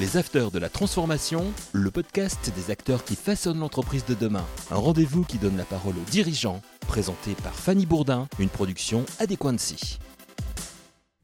[0.00, 4.44] Les Afters de la Transformation, le podcast des acteurs qui façonnent l'entreprise de demain.
[4.70, 9.98] Un rendez-vous qui donne la parole aux dirigeants, présenté par Fanny Bourdin, une production Adéquancy.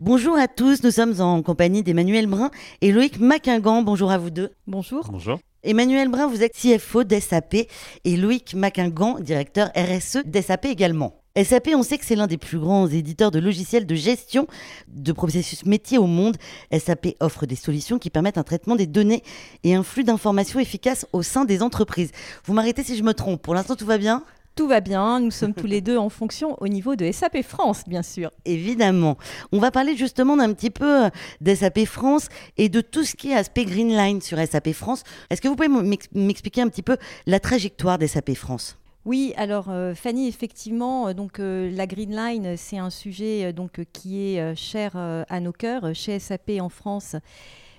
[0.01, 2.51] Bonjour à tous, nous sommes en compagnie d'Emmanuel Brun
[2.81, 3.83] et Loïc Maquingan.
[3.83, 4.51] Bonjour à vous deux.
[4.67, 5.09] Bonjour.
[5.09, 5.38] Bonjour.
[5.63, 7.54] Emmanuel Brun, vous êtes CFO d'SAP
[8.04, 11.24] et Loïc Maquingan, directeur RSE d'SAP également.
[11.42, 14.46] SAP, on sait que c'est l'un des plus grands éditeurs de logiciels de gestion
[14.87, 16.37] de processus métiers au monde.
[16.70, 19.24] SAP offre des solutions qui permettent un traitement des données
[19.65, 22.12] et un flux d'informations efficace au sein des entreprises.
[22.45, 23.42] Vous m'arrêtez si je me trompe.
[23.42, 24.23] Pour l'instant, tout va bien?
[24.55, 27.83] Tout va bien, nous sommes tous les deux en fonction au niveau de SAP France,
[27.89, 28.30] bien sûr.
[28.45, 29.19] Évidemment.
[29.51, 32.28] On va parler justement d'un petit peu d'SAP France
[32.59, 35.03] et de tout ce qui est aspect Greenline sur SAP France.
[35.30, 38.77] Est-ce que vous pouvez m'expliquer un petit peu la trajectoire d'SAP France?
[39.07, 43.55] Oui, alors euh, Fanny, effectivement, euh, donc euh, la Green Line, c'est un sujet
[43.93, 47.17] qui est cher à nos cœurs chez SAP en France.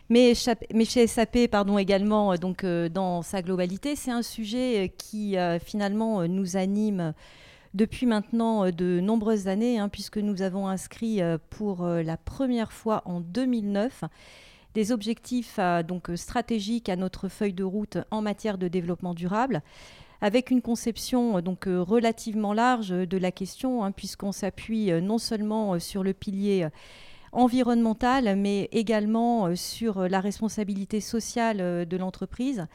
[0.10, 1.36] Mais, chez SAP,
[1.80, 7.16] également, donc dans sa globalité, c'est un sujet qui finalement nous anime
[7.74, 13.20] depuis maintenant de nombreuses années, hein, puisque nous avons inscrit pour la première fois en
[13.20, 14.04] 2009
[14.76, 19.64] des objectifs donc stratégiques à notre feuille de route en matière de développement durable
[20.22, 25.02] avec une conception euh, donc euh, relativement large de la question, hein, puisqu'on s'appuie euh,
[25.02, 26.68] non seulement sur le pilier
[27.32, 32.66] environnemental, mais également sur la responsabilité sociale de l'entreprise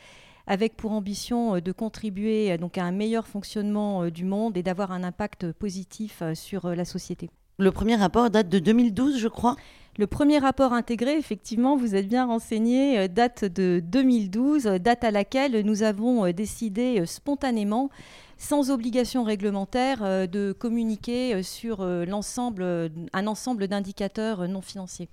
[0.47, 5.53] avec pour ambition de contribuer à un meilleur fonctionnement du monde et d'avoir un impact
[5.53, 7.31] positif sur la société.
[7.59, 9.57] Le premier rapport date de 2012, je crois?
[10.01, 15.11] Le premier rapport intégré, effectivement, vous êtes bien renseigné, euh, date de 2012, date à
[15.11, 17.91] laquelle nous avons euh, décidé euh, spontanément,
[18.39, 25.11] sans obligation réglementaire, de communiquer sur un ensemble d'indicateurs non financiers.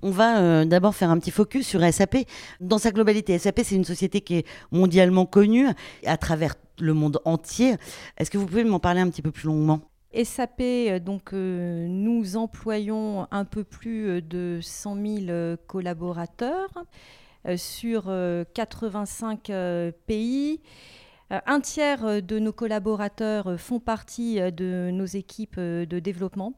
[0.00, 2.24] On va d'abord faire un petit focus sur SAP.
[2.58, 5.66] Dans sa globalité, SAP, c'est une société qui est mondialement connue
[6.06, 7.74] à travers le monde entier.
[8.16, 9.89] Est-ce que vous pouvez m'en parler un petit peu plus longuement?
[10.12, 16.70] SAP, euh, donc euh, nous employons un peu plus euh, de 100 000 collaborateurs
[17.56, 18.12] sur
[18.52, 19.50] 85
[20.06, 20.60] pays.
[21.30, 26.52] Un tiers de nos collaborateurs font partie de nos équipes de développement.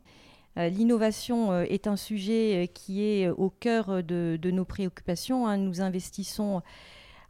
[0.57, 5.47] L'innovation est un sujet qui est au cœur de, nos préoccupations.
[5.47, 5.57] Hein.
[5.59, 6.63] Nous investissons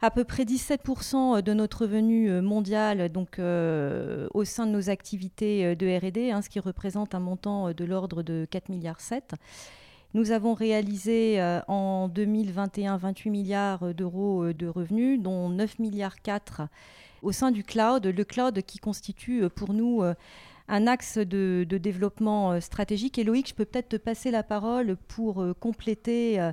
[0.03, 4.89] à peu près 17% de notre revenu euh, mondial donc, euh, au sein de nos
[4.89, 8.97] activités euh, de RD, hein, ce qui représente un montant de l'ordre de 4,7 milliards.
[10.13, 16.67] Nous avons réalisé en 2021 28 milliards d'euros de revenus, dont 9 milliards 4
[17.23, 18.05] au sein du cloud.
[18.05, 20.03] Le cloud qui constitue pour nous
[20.67, 23.17] un axe de, développement stratégique.
[23.17, 26.51] Et je peux peut-être te passer la parole pour compléter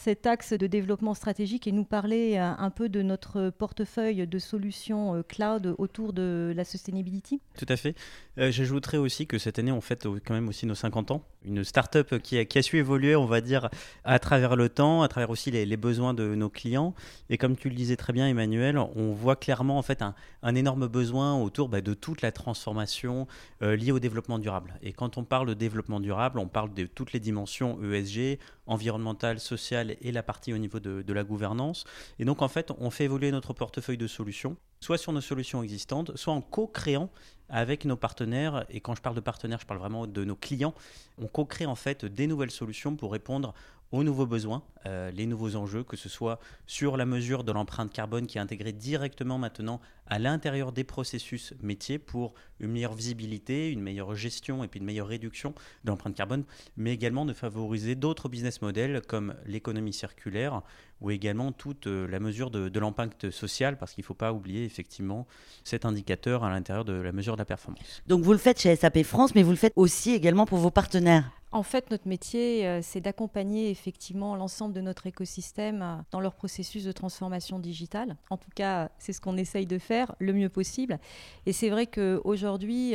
[0.00, 4.38] cet axe de développement stratégique et nous parler euh, un peu de notre portefeuille de
[4.38, 7.94] solutions euh, cloud autour de la sustainability Tout à fait.
[8.38, 11.22] Euh, j'ajouterais aussi que cette année, on fête quand même aussi nos 50 ans.
[11.44, 13.68] Une start-up qui a, su évoluer, on va dire,
[14.04, 16.94] à travers le temps, à travers aussi les, besoins de nos clients.
[17.28, 20.86] Et comme tu le disais très bien, Emmanuel, on voit clairement en fait un, énorme
[20.86, 23.26] besoin autour bah, de toute la transformation
[23.62, 24.74] liée au développement durable.
[24.82, 29.40] Et quand on parle de développement durable, on parle de toutes les dimensions ESG, environnementale,
[29.40, 31.84] sociale et la partie au niveau de, de la gouvernance.
[32.18, 35.62] Et donc en fait, on fait évoluer notre portefeuille de solutions, soit sur nos solutions
[35.62, 37.10] existantes, soit en co-créant
[37.48, 38.64] avec nos partenaires.
[38.70, 40.74] Et quand je parle de partenaires, je parle vraiment de nos clients.
[41.18, 43.54] On co-crée en fait des nouvelles solutions pour répondre
[43.92, 47.92] aux nouveaux besoins, euh, les nouveaux enjeux, que ce soit sur la mesure de l'empreinte
[47.92, 53.70] carbone qui est intégrée directement maintenant à l'intérieur des processus métiers pour une meilleure visibilité,
[53.70, 56.44] une meilleure gestion et puis une meilleure réduction de l'empreinte carbone,
[56.76, 60.62] mais également de favoriser d'autres business models comme l'économie circulaire
[61.00, 64.32] ou également toute euh, la mesure de, de l'impact social, parce qu'il ne faut pas
[64.32, 65.26] oublier effectivement
[65.64, 68.02] cet indicateur à l'intérieur de la mesure de la performance.
[68.06, 70.70] Donc vous le faites chez SAP France, mais vous le faites aussi également pour vos
[70.70, 76.20] partenaires en fait, notre métier, euh, c'est d'accompagner effectivement l'ensemble de notre écosystème euh, dans
[76.20, 78.16] leur processus de transformation digitale.
[78.30, 81.00] En tout cas, c'est ce qu'on essaye de faire le mieux possible.
[81.46, 82.94] Et c'est vrai qu'aujourd'hui,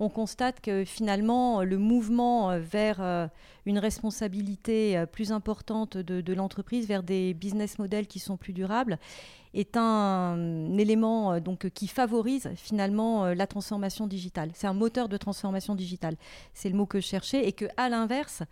[0.00, 3.30] on constate que finalement, le mouvement vers
[3.66, 8.98] une responsabilité plus importante de, l'entreprise, vers des business models qui sont plus durables,
[9.54, 14.50] est un, élément euh, donc, qui favorise finalement euh, la transformation digitale.
[14.54, 16.16] C'est un moteur de transformation digitale.
[16.54, 17.46] C'est le mot que je cherchais.
[17.46, 18.42] Et qu'à l'inverse,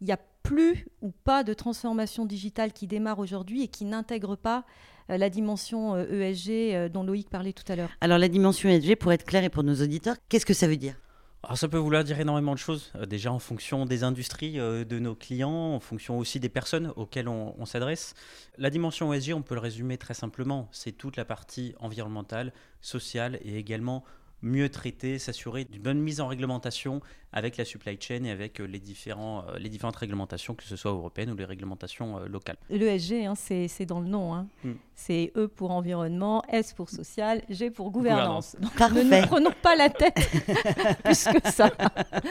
[0.00, 4.36] il n'y a plus ou pas de transformation digitale qui démarre aujourd'hui et qui n'intègre
[4.36, 4.64] pas
[5.10, 7.90] euh, la dimension ESG e dont Loïc parlait tout à l'heure.
[8.00, 10.76] Alors la dimension ESG, pour être clair et pour nos auditeurs, qu'est-ce que ça veut
[10.76, 10.96] dire?
[11.44, 14.84] Alors ça peut vouloir dire énormément de choses, euh, déjà en fonction des industries euh,
[14.84, 18.14] de nos clients, en fonction aussi des personnes auxquelles on, on s'adresse.
[18.56, 23.38] La dimension ESG, on peut le résumer très simplement, c'est toute la partie environnementale, sociale
[23.42, 24.04] et également
[24.44, 27.00] mieux traiter, s'assurer d'une bonne mise en réglementation
[27.34, 30.76] avec la supply chain et avec euh, les, différents, euh, les différentes réglementations, que ce
[30.76, 32.56] soit européennes ou les réglementations euh, locales.
[32.70, 34.34] L'ESG, hein, c'est dans le nom.
[34.34, 34.46] Hein.
[34.62, 34.74] Hmm.
[34.94, 38.56] C'est E pour environnement, S pour social, G pour gouvernance.
[38.60, 40.14] ne nous prenons pas la tête
[41.04, 41.72] plus que ça.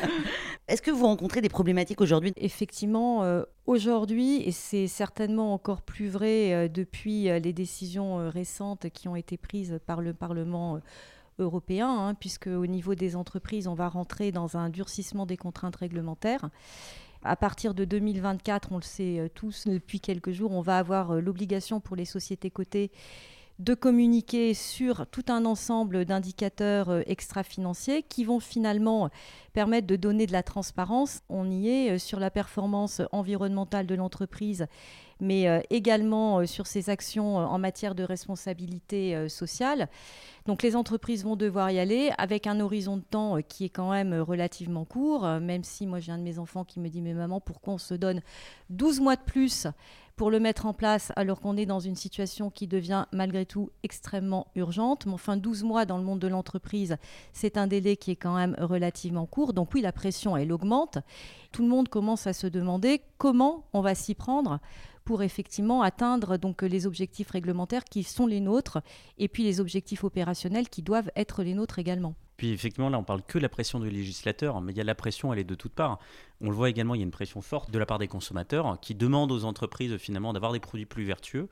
[0.70, 2.32] Est-ce que vous rencontrez des problématiques aujourd'hui?
[2.38, 9.36] Effectivement, aujourd'hui, et c'est certainement encore plus vrai depuis les décisions récentes qui ont été
[9.36, 10.80] prises par le Parlement
[11.40, 15.76] européen, hein, puisque au niveau des entreprises, on va rentrer dans un durcissement des contraintes
[15.76, 16.50] réglementaires.
[17.24, 21.12] À partir de 2024, on le sait euh, tous depuis quelques jours, on va avoir
[21.12, 22.92] euh, l'obligation pour les sociétés cotées
[23.64, 29.10] de communiquer sur tout un ensemble d'indicateurs euh, extra-financiers qui vont finalement
[29.54, 31.22] permettre de donner de la transparence.
[31.30, 34.68] On y est sur la performance environnementale de l'entreprise
[35.24, 39.88] mais euh, également euh, sur ses actions euh, en matière de responsabilité sociale.
[40.46, 43.92] Donc les entreprises vont devoir y aller avec un horizon de temps qui est quand
[43.92, 47.14] même relativement court, même si moi j'ai un de mes enfants qui me dit mais
[47.14, 48.22] maman pourquoi on se donne
[48.70, 49.68] 12 mois de plus
[50.16, 53.72] pour le mettre en place alors qu'on est dans une situation qui devient malgré tout
[53.84, 55.06] extrêmement urgente.
[55.06, 56.98] Mais enfin, 12 mois dans le monde de l'entreprise,
[57.32, 59.54] c'est un délai qui est quand même relativement court.
[59.54, 61.00] Donc oui, la pression, elle augmente.
[61.52, 64.60] Tout le monde commence à se demander comment on va s'y prendre
[65.06, 68.80] pour effectivement atteindre les objectifs réglementaires qui sont les nôtres
[69.18, 72.16] et puis les objectifs opérationnels qui doivent être les nôtres également.
[72.44, 74.84] Puis effectivement, là, on parle que de la pression du législateur, mais il y a
[74.84, 75.98] la pression, elle est de toutes parts.
[76.42, 78.78] On le voit également, il y a une pression forte de la part des consommateurs
[78.82, 81.48] qui demandent aux entreprises finalement d'avoir des produits plus vertueux.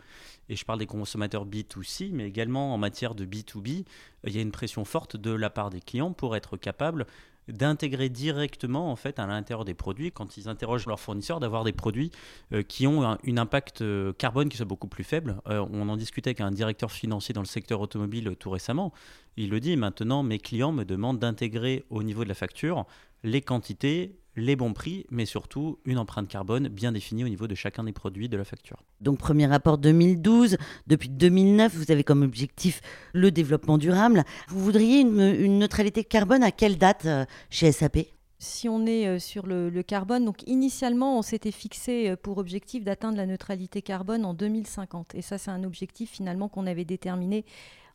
[0.50, 3.86] Et je parle des consommateurs B2C, mais également en matière de B2B,
[4.26, 7.08] il y a une pression forte de la part des clients pour être capable
[7.48, 11.72] d'intégrer directement en fait à l'intérieur des produits quand ils interrogent leurs fournisseurs d'avoir des
[11.72, 12.12] produits
[12.54, 15.42] euh, qui ont un impact euh, carbone qui soit beaucoup plus faible.
[15.48, 18.94] Euh, on en discutait avec un directeur financier dans le secteur automobile tout récemment.
[19.38, 22.86] Il le dit maintenant mes clients me demandent d'intégrer au niveau de la facture
[23.24, 27.56] les quantités les bons prix, mais surtout une empreinte carbone bien définie au niveau de
[27.56, 28.78] chacun des produits de la facture.
[29.02, 30.58] Donc premier rapport 2012,
[30.88, 32.82] depuis 2009, vous avez comme objectif
[33.14, 34.24] le développement durable.
[34.48, 38.00] Vous voudriez une, neutralité carbone à quelle date euh, chez SAP
[38.44, 42.40] si on est euh, sur le, le, carbone, donc initialement, on s'était fixé euh, pour
[42.40, 45.14] objectif d'atteindre la neutralité carbone en 2050.
[45.14, 47.46] Et ça, c'est un objectif finalement qu'on avait déterminé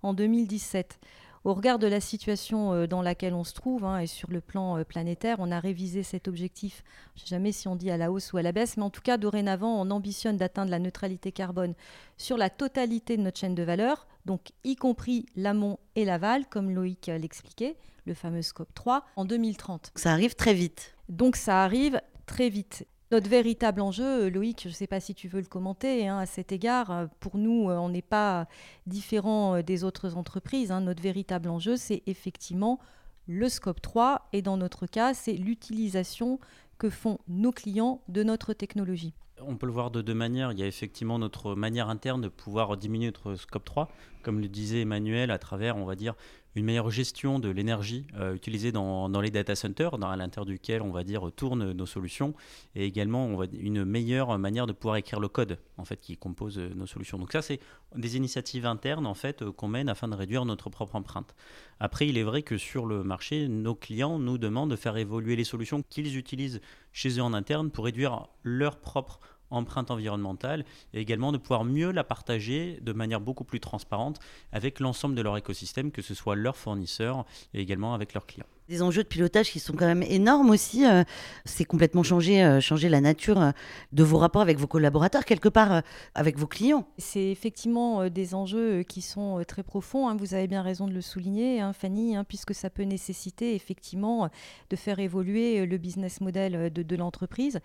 [0.04, 1.00] en 2017.
[1.46, 4.40] Au regard de la situation euh, dans laquelle on se trouve hein, et sur le
[4.40, 6.82] plan euh, planétaire, on a révisé cet objectif.
[7.14, 8.82] Je ne sais jamais si on dit à la hausse ou à la baisse, mais
[8.82, 11.74] en tout cas, dorénavant, on ambitionne d'atteindre la neutralité carbone
[12.16, 16.72] sur la totalité de notre chaîne de valeur, donc y compris l'amont et l'aval, comme
[16.72, 17.76] Loïc l'expliquait,
[18.06, 19.92] le fameux scope 3, en 2030.
[19.94, 20.96] Ça arrive très vite.
[21.08, 22.88] Donc ça arrive très vite.
[23.12, 26.18] Notre véritable enjeu, euh, Loïc, je ne sais pas si tu veux le commenter hein,
[26.18, 28.48] à cet égard, euh, pour nous, euh, on n'est pas
[28.86, 30.72] différent des autres entreprises.
[30.72, 30.80] Hein.
[30.80, 32.80] Notre véritable enjeu, c'est effectivement
[33.28, 36.40] le scope 3 et dans notre cas, c'est l'utilisation
[36.78, 39.14] que font nos clients de notre technologie.
[39.40, 40.50] On peut le voir de deux manières.
[40.50, 43.88] Il y a effectivement notre manière interne de pouvoir diminuer notre scope 3,
[44.22, 46.14] comme le disait Emmanuel, à travers, on va dire,
[46.56, 50.82] une meilleure gestion de l'énergie euh, utilisée dans, les data centers, dans, à l'intérieur duquel
[50.82, 52.34] on va dire tournent nos solutions,
[52.74, 56.70] et également une meilleure manière de pouvoir écrire le code en fait qui compose euh,
[56.74, 57.18] nos solutions.
[57.18, 57.60] Donc ça c'est
[57.94, 61.34] des initiatives internes en fait euh, qu'on mène afin de réduire notre propre empreinte.
[61.78, 65.36] Après il est vrai que sur le marché, nos clients nous demandent de faire évoluer
[65.36, 66.60] les solutions qu'ils utilisent
[66.92, 71.90] chez eux en interne pour réduire leur propre empreinte environnementale et également de pouvoir mieux
[71.90, 74.18] la partager de manière beaucoup plus transparente
[74.52, 77.24] avec l'ensemble de leur écosystème, que ce soit leurs fournisseurs
[77.54, 80.86] et également avec leurs clients des enjeux de pilotage qui sont quand même énormes aussi.
[80.86, 81.04] Euh,
[81.44, 83.50] c'est complètement changer, euh, changer la nature euh,
[83.92, 85.82] de vos rapports avec vos collaborateurs, quelque part
[86.14, 86.86] avec vos clients.
[86.98, 90.08] C'est effectivement des enjeux qui sont très profonds.
[90.08, 90.16] Hein.
[90.16, 94.28] Vous avez bien raison de le souligner, hein, Fanny, hein, puisque ça peut nécessiter effectivement
[94.70, 97.60] de faire évoluer le business model de, de l'entreprise.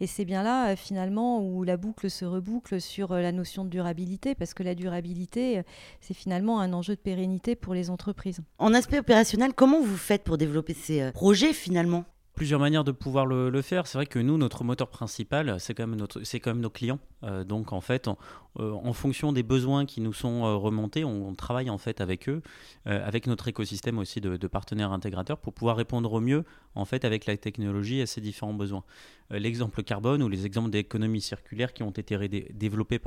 [0.00, 4.34] Et c'est bien là, finalement, où la boucle se reboucle sur la notion de durabilité,
[4.34, 5.62] parce que la durabilité,
[6.00, 8.40] c'est finalement un enjeu de pérennité pour les entreprises.
[8.58, 12.04] En aspect opérationnel, comment vous faites pour développer ces euh, projets finalement?
[12.34, 13.86] Plusieurs manières de pouvoir le, faire.
[13.86, 16.70] C'est vrai que nous, notre moteur principal, c'est quand même, notre, c'est quand même nos
[16.70, 16.98] clients.
[17.22, 18.08] Euh, donc en fait,
[18.56, 22.42] en fonction des besoins qui nous sont remontés, on, travaille en fait avec eux,
[22.86, 27.04] avec notre écosystème aussi de, de, partenaires intégrateurs pour pouvoir répondre au mieux en fait
[27.04, 28.84] avec la technologie à ces différents besoins.
[29.30, 32.16] L'exemple carbone ou les exemples d'économie circulaire qui ont été
[32.52, 33.00] développés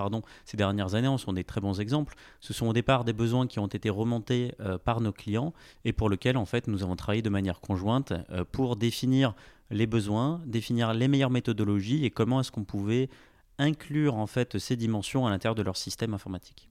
[0.46, 2.16] ces dernières années en sont des très bons exemples.
[2.40, 4.54] Ce sont au départ des besoins qui ont été remontés
[4.86, 5.54] par nos clients
[5.84, 8.14] et pour lesquels en fait nous avons travaillé de manière conjointe
[8.54, 9.36] pour définir
[9.70, 13.10] les besoins, définir les meilleures méthodologies et comment est-ce qu'on pouvait
[13.58, 16.70] inclure en fait ces dimensions à l'intérieur de leur système informatique.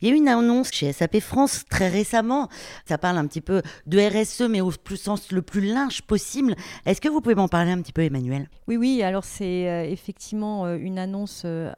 [0.00, 2.48] Il y a eu une annonce chez SAP France très récemment.
[2.86, 6.54] Ça parle un petit peu de RSE, mais au plus sens le plus large possible.
[6.86, 8.48] Est-ce que vous pouvez m'en parler un petit peu, Emmanuel?
[8.68, 9.02] Oui, oui.
[9.02, 11.72] Alors c'est euh, effectivement euh, une annonce euh,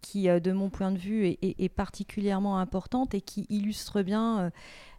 [0.00, 4.50] qui, de mon point de vue, est, est, particulièrement importante et qui illustre bien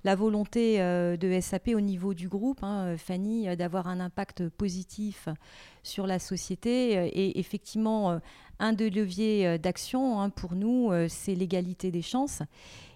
[0.08, 4.48] la volonté euh, de SAP au niveau du groupe, hein, Fanny, euh, d'avoir un impact
[4.48, 5.28] positif
[5.84, 6.98] sur la société.
[6.98, 8.18] Euh, et effectivement,
[8.60, 12.42] un des leviers d'action hein, pour nous, c'est l'égalité des chances.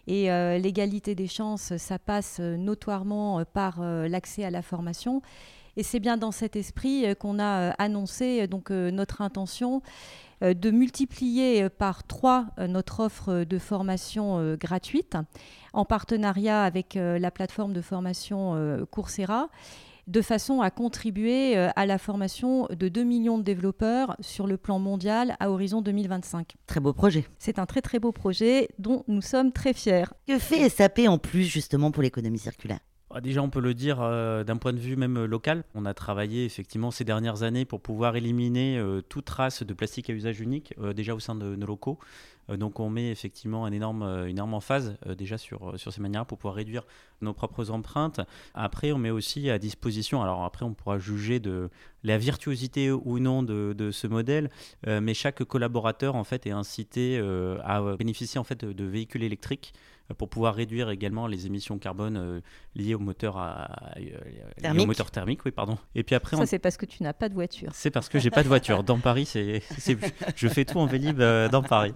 [0.07, 5.21] Et l'égalité des chances, ça passe notoirement par l'accès à la formation.
[5.77, 9.83] Et c'est bien dans cet esprit qu'on a annoncé donc notre intention
[10.41, 15.17] de multiplier par trois notre offre de formation gratuite
[15.73, 19.49] en partenariat avec euh, la plateforme de formation euh, Coursera
[20.07, 24.57] de façon à contribuer euh, à la formation de 2 millions de développeurs sur le
[24.57, 26.55] plan mondial à horizon 2025.
[26.65, 27.25] Très beau projet.
[27.39, 30.05] C'est un très très beau projet dont nous sommes très fiers.
[30.27, 32.79] Que fait SAP en plus justement pour l'économie circulaire?
[33.21, 35.63] Déjà, on peut le dire d'un point de vue même local.
[35.75, 40.13] On a travaillé effectivement ces dernières années pour pouvoir éliminer toute trace de plastique à
[40.13, 41.99] usage unique, déjà au sein de nos locaux.
[42.51, 45.91] Euh, donc on met effectivement un énorme, euh, une énorme emphase euh, déjà sur, sur
[45.91, 46.83] ces manières pour pouvoir réduire
[47.21, 48.21] nos propres empreintes.
[48.53, 51.69] Après, on met aussi à disposition, alors après on pourra juger de
[52.03, 54.49] la virtuosité ou non de, de ce modèle,
[54.87, 57.19] mais chaque collaborateur en fait est incité
[57.63, 59.73] à bénéficier en fait de véhicules électriques
[60.13, 62.41] pour pouvoir réduire également les émissions carbone euh,
[62.75, 65.43] liées au moteur, à, euh, au moteur thermique.
[65.45, 65.77] Oui, pardon.
[65.95, 67.71] Et puis après, ça c'est parce que tu n'as pas de voiture.
[67.73, 68.83] C'est parce que j'ai pas de voiture.
[68.83, 69.61] Dans Paris, c'est,
[70.35, 71.93] je fais tout en vélib euh, dans Paris.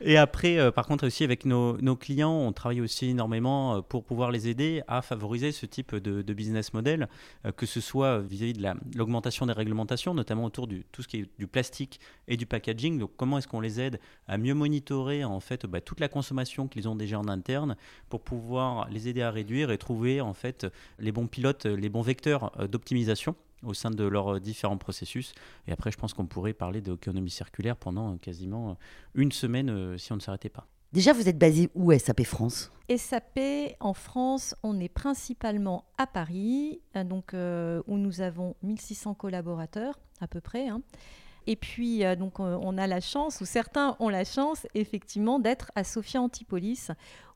[0.00, 4.48] Et après, par contre, aussi avec nos, clients, on travaille aussi énormément pour pouvoir les
[4.48, 7.08] aider à favoriser ce type de, business model,
[7.56, 8.64] que ce soit vis-à-vis de
[8.96, 12.98] l'augmentation des réglementations, notamment autour du tout ce qui est du plastique et du packaging.
[12.98, 16.68] Donc, comment est-ce qu'on les aide à mieux monitorer en fait bah, toute la consommation
[16.68, 17.76] qu'ils ont déjà en interne
[18.08, 20.66] pour pouvoir les aider à réduire et trouver en fait
[20.98, 23.34] les bons pilotes, les bons vecteurs euh, d'optimisation?
[23.62, 25.32] Au sein de leurs euh, différents processus.
[25.66, 28.76] Et après, je pense qu'on pourrait parler d'économie circulaire pendant euh, quasiment
[29.14, 30.66] une semaine si on ne s'arrêtait pas.
[30.92, 32.72] Déjà, vous êtes basé où SAP France?
[32.96, 33.38] SAP
[33.80, 40.40] en France, on est principalement à Paris, donc, où nous avons 1600 collaborateurs à peu
[40.40, 40.68] près.
[40.68, 40.80] Hein.
[41.48, 45.38] Et puis, euh, donc, euh, on a la chance, ou certains ont la chance, effectivement,
[45.38, 46.88] d'être à Sophia Antipolis,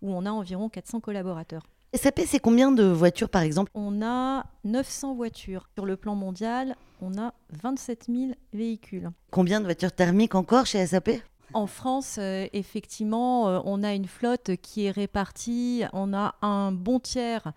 [0.02, 1.62] où on a environ 400 collaborateurs.
[1.94, 3.70] SAP, c'est combien de voitures, par exemple?
[3.74, 5.68] On a 900 voitures.
[5.74, 9.10] Sur le plan mondial, on a 27 000 véhicules.
[9.30, 11.10] Combien de voitures thermiques encore chez SAP
[11.54, 15.82] en France, euh, effectivement, on a une flotte qui est répartie.
[15.92, 17.52] On a un bon tiers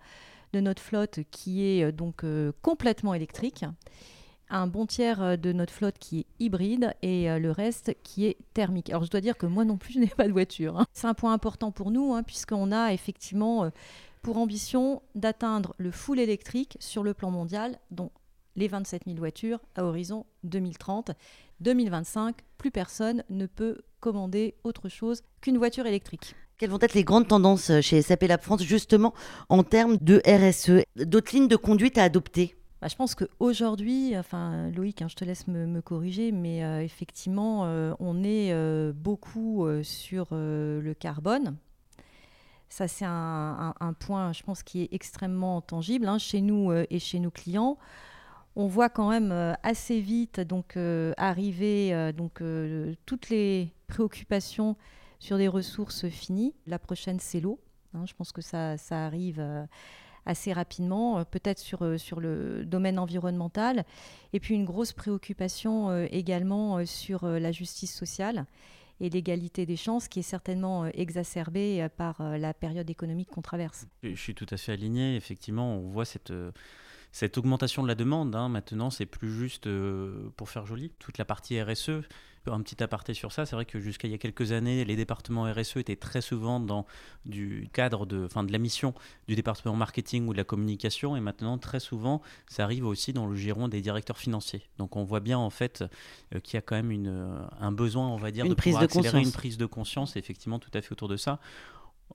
[0.52, 2.22] de notre flotte qui est donc
[2.60, 3.64] complètement électrique
[4.48, 8.26] un bon tiers euh, de notre flotte qui est hybride et euh, le reste qui
[8.26, 8.90] est thermique.
[8.90, 10.78] Alors je dois dire que moi non plus je n'ai pas de voiture.
[10.78, 10.86] Hein.
[10.92, 13.70] C'est un point important pour nous hein, puisqu'on a effectivement euh,
[14.26, 18.10] pour ambition d'atteindre le full électrique sur le plan mondial, dont
[18.56, 21.12] les 27 000 voitures à horizon 2030.
[21.60, 26.34] 2025, plus personne ne peut commander autre chose qu'une voiture électrique.
[26.58, 29.14] Quelles vont être les grandes tendances chez SAP Lab France justement
[29.48, 32.56] en termes de RSE D'autres lignes de conduite à adopter?
[32.82, 37.66] Bah, je pense qu'aujourd'hui, enfin Loïc, hein, je te laisse me, corriger, mais euh, effectivement,
[37.66, 41.56] euh, on est euh, beaucoup sur le carbone.
[42.68, 47.20] Ça, c'est un, point, je pense, qui est extrêmement tangible hein, chez nous et chez
[47.20, 47.78] nos clients.
[48.56, 50.76] On voit quand même assez vite donc
[51.16, 52.42] arriver donc
[53.06, 54.76] toutes les préoccupations
[55.20, 56.54] sur des ressources finies.
[56.66, 57.60] La prochaine, c'est l'eau.
[57.94, 59.40] Hein, je pense que ça, ça arrive
[60.26, 63.84] assez rapidement, euh, peut-être sur, euh, sur le domaine environnemental,
[64.32, 68.44] et puis une grosse préoccupation euh, également sur la justice sociale
[69.00, 73.86] et l'égalité des chances qui est certainement exacerbée par la période économique qu'on traverse.
[74.02, 75.16] Je suis tout à fait aligné.
[75.16, 76.32] Effectivement, on voit cette,
[77.12, 78.34] cette augmentation de la demande.
[78.34, 78.48] Hein.
[78.48, 79.68] Maintenant, c'est plus juste
[80.36, 80.90] pour faire joli.
[80.98, 82.02] Toute la partie RSE,
[82.52, 84.96] Un petit aparté sur ça, c'est vrai que jusqu'à il y a quelques années, les
[84.96, 86.86] départements RSE étaient très souvent dans
[87.24, 88.94] du cadre de, enfin, de la mission
[89.28, 93.26] du département marketing ou de la communication, et maintenant très souvent, ça arrive aussi dans
[93.26, 94.62] le giron des directeurs financiers.
[94.78, 95.84] Donc on voit bien en fait
[96.34, 98.74] euh, qu'il y a quand même une, un besoin, on va dire, Une de prise
[98.74, 99.24] pouvoir de conscience.
[99.24, 101.40] une prise de conscience, effectivement, tout à fait autour de ça.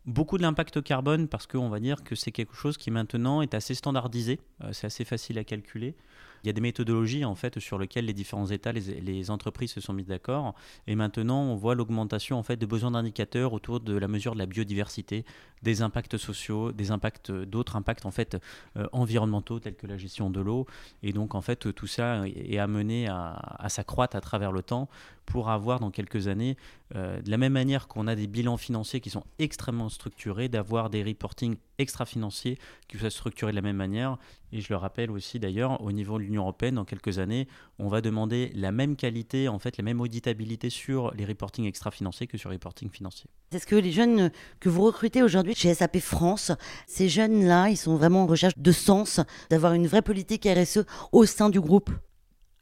[0.05, 3.53] Beaucoup de l'impact carbone parce qu'on va dire que c'est quelque chose qui maintenant est
[3.53, 5.95] assez standardisé, euh, c'est assez facile à calculer.
[6.43, 9.81] Il y a des méthodologies en fait sur lesquelles les différents États, les, entreprises se
[9.81, 10.55] sont mis d'accord.
[10.87, 14.39] Et maintenant, on voit l'augmentation en fait des besoins d'indicateurs autour de la mesure de
[14.39, 15.25] la biodiversité,
[15.61, 18.37] des impacts sociaux, des impacts, d'autres impacts en fait
[18.77, 20.65] euh, environnementaux tels que la gestion de l'eau.
[21.03, 24.89] Et donc en fait, tout ça est amené à, à s'accroître à travers le temps
[25.25, 26.57] pour avoir dans quelques années,
[26.95, 30.89] euh, de la même manière qu'on a des bilans financiers qui sont extrêmement structurés, d'avoir
[30.89, 32.57] des reporting extra-financiers
[32.87, 34.17] qui soient structurés de la même manière.
[34.51, 37.47] Et je le rappelle aussi d'ailleurs, au niveau de l'Union européenne, dans quelques années,
[37.79, 42.27] on va demander la même qualité, en fait, la même auditabilité sur les reporting extra-financiers
[42.27, 43.29] que sur les reporting financiers.
[43.51, 46.51] Est-ce que les jeunes que vous recrutez aujourd'hui chez SAP France,
[46.87, 51.25] ces jeunes-là, ils sont vraiment en recherche de sens, d'avoir une vraie politique RSE au
[51.25, 51.91] sein du groupe.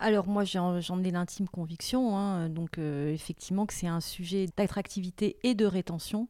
[0.02, 4.46] Alors moi j'en j'en ai l'intime conviction, hein, donc euh, effectivement que c'est un sujet
[4.56, 6.30] d'attractivité et de rétention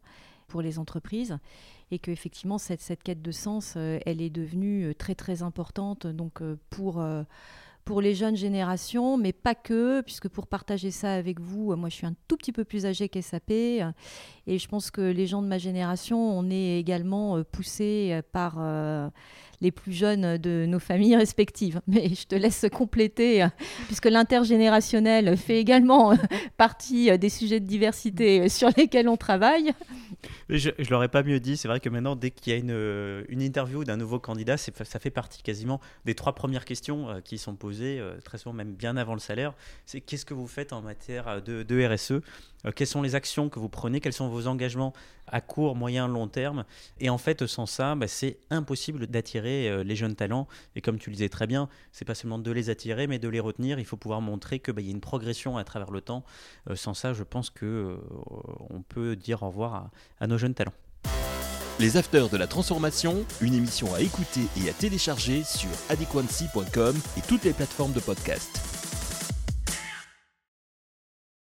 [0.50, 1.38] pour les entreprises
[1.92, 5.42] et que effectivement cette, cette quête de sens, euh, elle est devenue euh, très très
[5.44, 7.04] importante donc euh, pour
[7.86, 11.96] pour les jeunes générations, mais pas que, puisque pour partager ça avec vous, moi je
[11.96, 13.82] suis un tout petit peu plus âgée qu'SAP, et
[14.46, 18.60] je pense que les gens de ma génération, on est également poussés par
[19.62, 21.82] les plus jeunes de nos familles respectives.
[21.88, 23.48] Mais je te laisse compléter, euh,
[23.88, 26.16] puisque l'intergénérationnel fait également euh,
[26.58, 29.72] partie euh, des sujets de diversité sur lesquels on travaille.
[30.50, 31.58] Je ne l'aurais pas mieux dit.
[31.58, 35.00] C'est vrai que maintenant, dès qu'il y a une, une interview d'un nouveau candidat, ça
[35.00, 39.14] fait partie quasiment des trois premières questions qui sont posées, très souvent même bien avant
[39.14, 39.54] le salaire.
[39.86, 42.22] C'est qu'est-ce que vous faites en matière de, RSE
[42.66, 44.00] Euh, Quelles sont les actions que vous prenez?
[44.00, 44.94] Quels sont vos engagements
[45.28, 46.66] à court, moyen, long terme?
[47.00, 50.48] Et en fait, sans ça, bah, c'est impossible d'attirer euh, les jeunes talents.
[50.76, 53.28] Et comme tu le disais très bien, c'est pas seulement de les attirer, mais de
[53.28, 53.80] les retenir.
[53.80, 56.24] Il faut pouvoir montrer qu'il y a une progression à travers le temps.
[56.70, 57.98] Euh, sans ça, je pense que euh,
[58.70, 60.74] on peut dire au revoir à, à nos jeunes talents.
[61.80, 67.22] Les Afters de la Transformation, une émission à écouter et à télécharger sur adequancy.com et
[67.22, 68.79] toutes les plateformes de podcast.